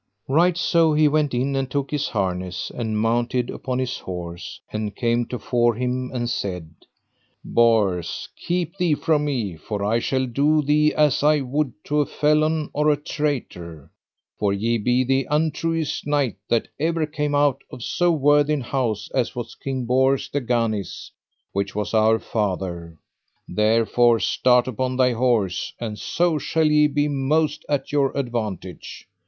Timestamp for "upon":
3.51-3.77, 24.67-24.95